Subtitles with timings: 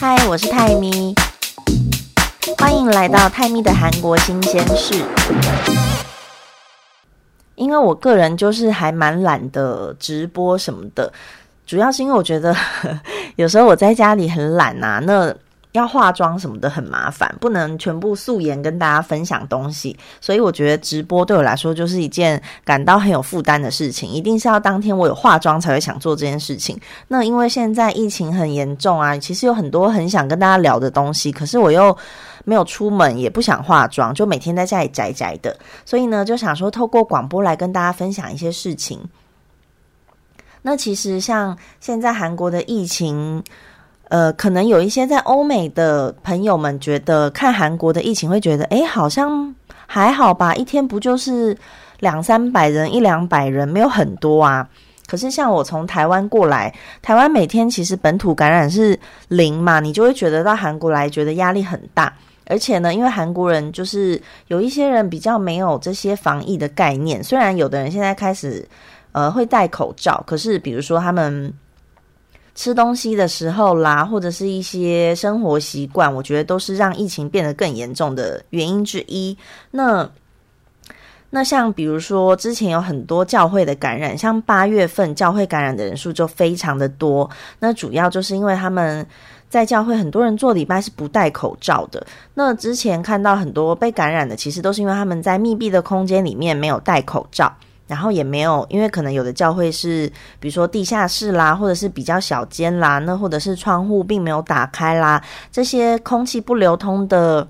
[0.00, 1.12] 嗨，我是泰咪，
[2.56, 4.94] 欢迎来到泰咪的韩国新鲜事。
[7.56, 11.12] 因为我个人就是还蛮懒的直播什么的，
[11.66, 12.54] 主要是因为我觉得
[13.34, 15.34] 有时候我在家里很懒啊，那。
[15.78, 26.78] 要化妆什么的很麻烦，不能全部素颜跟大家分享东西，所以我觉得直播对我来说就是一件感到很有负担的事情，一定是要当天我有化妆才会想做这件事情。
[27.06, 31.96] 那因为现在疫情很严重啊，其实有很多很想跟大家聊的东西，可是我又
[32.44, 39.00] 没有出门，也不想化妆，就每天在家里宅宅的，所以呢，就想说透过广播来跟大家分享一些事情。
[40.62, 43.42] 那其实像现在韩国的疫情。
[44.08, 49.54] 呃，可能有一些在欧美的朋友们觉得看韩国的疫情会觉得，哎，好像
[49.86, 51.54] 还好吧，一天不就是
[52.00, 54.66] 两三百人、一两百人，没有很多啊。
[55.06, 58.98] 可是像我从台湾过来，台湾每天其实本土感染是
[59.28, 62.10] 零嘛，你就会觉得到韩国来觉得压力很大。
[62.46, 68.66] 而且呢，因为韩国人就是有一些人比较没有这些防疫的概念，虽然有的人现在开始
[69.12, 71.52] 呃会戴口罩，可是比如说他们。
[72.58, 79.38] 吃东西的时候啦，或者是一些生活习惯，我觉得都是让疫情变得更严重的原因之一。
[79.70, 80.10] 那
[81.30, 87.30] 那像比如说，之前有很多教会的感染，像八月份教会感染的人数就非常的多。
[87.60, 89.06] 那主要就是因为他们
[89.48, 92.04] 在教会很多人做礼拜是不戴口罩的。
[92.34, 97.54] 那之前看到很多被感染的，其实都是因为他们在密闭的空间里面没有戴口罩。
[97.88, 100.06] 然后也没有，因为可能有的教会是，
[100.38, 107.48] 比如说地下室啦，或者是比较小间啦，那或者是窗户并没有打开啦，这些空气不流通的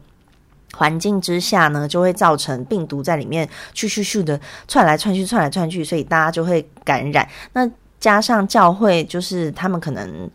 [0.73, 7.29] 环境之下呢，就会造成病毒在里面咻咻咻的窜来窜去，窜来窜去，所以大家就会感染。
[7.53, 7.69] 那
[8.01, 10.31] 加上教会，就是他们可能。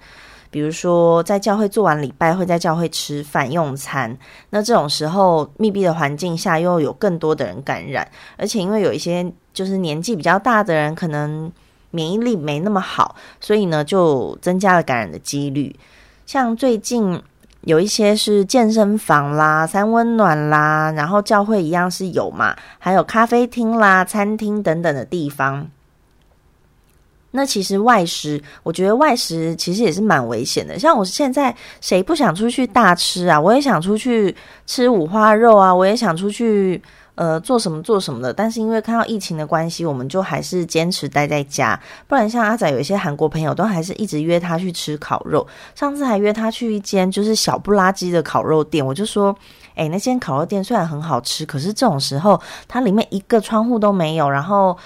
[0.53, 4.15] 比如说，在教会做完礼拜，会在教会吃饭用餐。
[4.51, 11.51] 那这种时候，密闭的环境下，又有更多的人感染，而且因为有一些就是年纪比较大的人，可能
[11.89, 15.75] 免疫力没那么好，所以呢，就增加了感染的几率。
[16.27, 17.19] 像最近
[17.61, 25.67] 有一些是健身房啦、三温暖啦，然后教会一样是有嘛，还有咖啡厅啦、餐厅等等的地方。
[27.35, 30.77] 那其实外食，我觉得外食其实也是蛮危险的。
[30.77, 33.41] 像我现在，谁不想出去大吃啊？
[33.41, 34.35] 我也想出去
[34.67, 36.79] 吃五花肉啊，我也想出去
[37.15, 38.31] 呃做什么做什么的。
[38.31, 41.79] 但是因为看到疫情的关系，我们就还是坚持待在家。
[42.07, 45.45] 不然像阿仔有一些韩国朋友，都还是一直约他去吃烤肉。
[45.73, 49.35] 上次还约他去一间就是小不拉几的烤肉店，我就说，
[49.73, 54.77] 哎，那间烤肉店虽然很好吃，可是这种时候它里面一个窗户都没有，然后。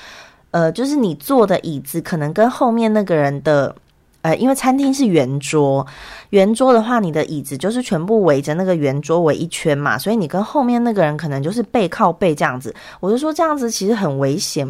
[0.57, 3.75] 呃，就是你坐的椅子可能跟后面那个人的，
[4.23, 5.85] 呃，因为餐厅是圆桌，
[6.31, 12.73] 圆桌的话，你的椅子就是全部围着那个圆桌围一圈嘛，所以你跟后面那个人可能就是背靠背这样子。
[12.99, 14.67] 我就说这样子其实很危险，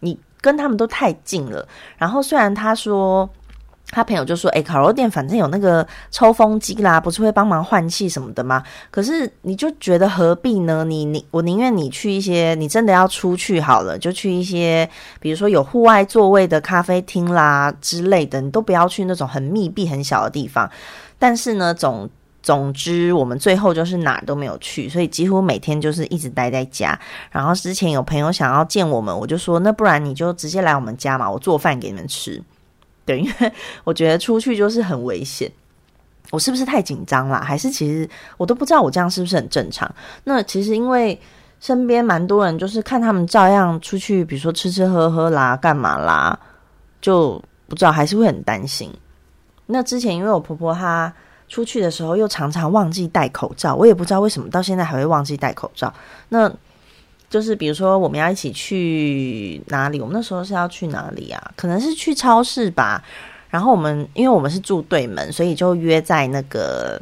[0.00, 1.64] 你跟他们都太近了。
[1.96, 3.30] 然后虽然他说。
[3.90, 8.62] 他朋友就说：“哎，烤肉店反正有那个抽风机啦，不是会帮忙换气什么的吗？
[8.90, 10.84] 可是你就觉得何必呢？
[10.84, 14.88] 你你我宁愿你去一些，你真的要出去好了，就去一些，
[15.20, 20.70] 比如说有户外座位的咖啡厅啦之类的，你都不要去那种很密闭很小的地方。
[21.18, 22.08] 但是呢，总
[22.42, 26.98] 总之，我们最后就是哪都没有去，所以几乎每天就是一直待在家。
[27.30, 32.42] 然后之前有朋友想要见我们，我就说：那不然你就直接来我们家嘛，我做饭给你们吃。”
[33.08, 33.52] 对，因为
[33.84, 35.50] 我觉得出去就是很危险，
[36.30, 37.40] 我是不是太紧张了？
[37.40, 39.90] 还是其实我都不知道我这样是不是很正常？
[40.24, 41.18] 那其实因为
[41.58, 46.38] 身边蛮多人，就是看他们照样出去，比如说吃吃喝喝啦，干嘛啦，
[47.00, 48.92] 就不知道还是会很担心。
[49.64, 51.10] 那之前因为我婆婆她
[51.48, 55.90] 出去的时候又常常忘记戴口罩，我也不知道为什么到现在还会忘记戴口罩。
[56.28, 56.52] 那
[57.30, 60.00] 就是比如说，我们要一起去哪里？
[60.00, 61.52] 我们那时候是要去哪里啊？
[61.56, 63.02] 可能是去超市吧。
[63.50, 67.00] 然后我们因为我们是住对门，所以就约在那个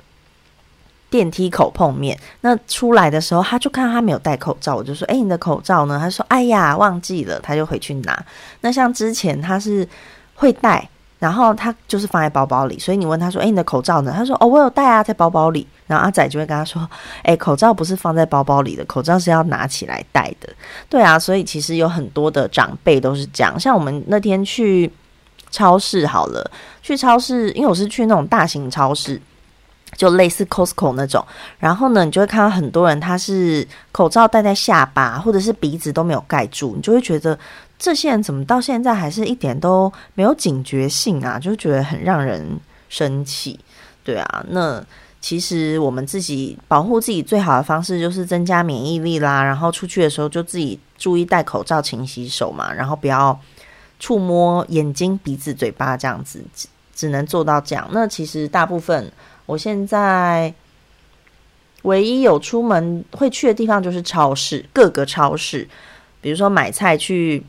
[1.10, 2.18] 电梯口碰面。
[2.40, 8.24] 那出来的时候，他就看他没有戴口罩，我就说：“哎，你的口罩呢？”他说：“哎呀，忘记了。”他就回去拿。
[8.60, 9.88] 那像之前他是
[10.34, 10.88] 会戴。
[11.18, 16.86] 然后他就是放在包包里，所以你问他说：“哎，你的口罩呢？”他说：“哦，我有带啊，在包包里。”然后阿仔就会跟他说
[17.22, 20.48] ：“哎，口罩不是放在包包里的，口罩是要拿起来戴的。”
[20.90, 23.58] 对啊，所以其实有很多的长辈都是这样。
[23.58, 24.90] 像我们那天去
[25.50, 26.50] 超市，好了，
[26.82, 29.20] 去超市，因为我是去那种大型超市，
[29.94, 31.24] 就类似 Costco 那种。
[31.58, 37.38] 然后呢，你就会看到很多人，他是口罩戴在下巴，或者是鼻子都没有盖住，你就会觉得。
[37.78, 41.38] 这些人怎么到现在还是一点都没有警觉性啊？
[41.38, 43.60] 就觉得很让人生气。
[44.02, 44.82] 对啊，那
[45.20, 53.38] 其实我们自己保护自己最好的方式就是增加免疫力啦，然后出去的时候就自己注意戴口罩、勤洗手嘛，然后不要
[54.00, 57.86] 触摸眼睛、鼻子、嘴巴这样子，只只能做到这样。
[57.92, 59.12] 那其实大部分
[59.46, 60.52] 我现在
[61.82, 65.66] 唯一有出门会去的地方就是超市，各个超市，
[66.20, 67.42] 比如说买菜去。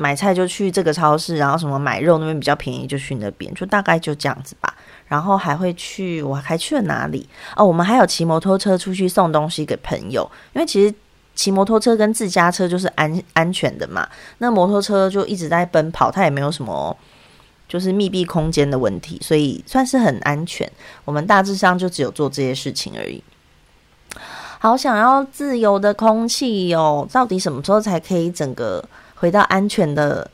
[0.00, 4.72] 买菜就去这个超市，然后什么买肉那边比较便宜就去那边，就大概就这样子吧。
[5.08, 7.28] 然后还会去，我还去了哪里？
[7.56, 10.94] 哦，我们还有骑摩托车出去送东西给朋友，因为其实
[11.34, 14.08] 骑摩托车跟自家车就是安安全的嘛。
[14.38, 16.96] 那摩托车就一直在奔跑，它也没有什么
[17.68, 20.68] 就是密闭空间的问题，所以算是很安全。
[21.04, 23.22] 我们大致上就只有做这些事情而已。
[24.58, 28.82] 好想要自由的空气哦，到底什么时候才可以整个？
[29.20, 30.30] 回到安全的、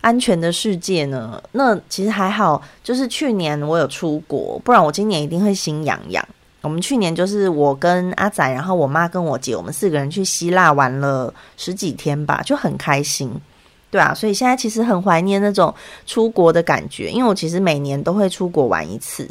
[0.00, 1.38] 安全的世界呢？
[1.52, 6.26] 那其实还好，就是去年我有出国，不然我今年一定会心痒痒。
[6.62, 13.30] 我们去年就是我跟阿仔，然后我妈跟我姐，我们四个人去希腊玩了十几天吧，就很开心。
[13.94, 15.72] 对啊，所以现在其实很怀念那种
[16.04, 19.30] 出国的感觉，因为我其实每年都会出国玩一次，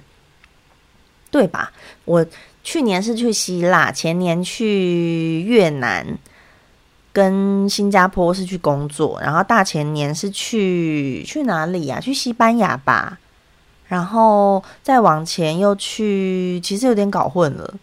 [1.29, 1.73] 对吧？
[2.05, 2.25] 我
[2.63, 6.17] 去年是去希腊，前年去越南。
[7.11, 11.99] 跟新加坡是去工作，然后大前年是去去哪里呀？
[11.99, 13.19] 去西班牙吧，
[13.85, 17.75] 然后再往前又去，其实有点搞混了，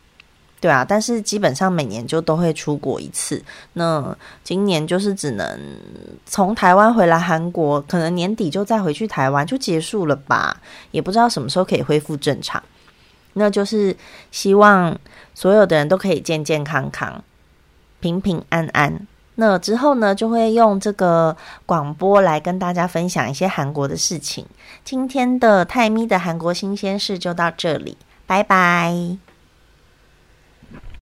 [0.60, 0.84] 对啊。
[0.86, 3.42] 但是基本上每年就都会出国一次。
[3.72, 5.58] 那今年就是只能
[6.26, 10.56] 从台湾回来韩国，可能年底就再回去台湾就结束了吧？
[10.90, 12.62] 也不知道什么时候可以恢复正常。
[13.34, 13.96] 那就是
[14.32, 14.98] 希望
[15.34, 17.22] 所有的人都可以健健康康、
[18.00, 19.06] 平平安安。
[19.36, 21.34] 那之后呢，就会用这个
[21.64, 24.44] 广播来跟大家分享一些韩国的事情。
[24.84, 27.96] 今天的泰咪的韩国新鲜事就到这里，
[28.26, 29.29] 拜拜。